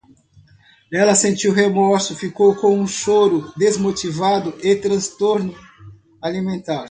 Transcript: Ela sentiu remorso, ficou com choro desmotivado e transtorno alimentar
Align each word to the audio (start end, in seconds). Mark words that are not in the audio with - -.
Ela 0.91 1.13
sentiu 1.13 1.53
remorso, 1.53 2.15
ficou 2.15 2.55
com 2.55 2.87
choro 2.87 3.53
desmotivado 3.55 4.51
e 4.63 4.75
transtorno 4.75 5.53
alimentar 6.19 6.79